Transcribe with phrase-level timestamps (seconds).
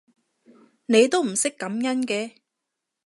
[0.87, 2.31] 你都唔識感恩嘅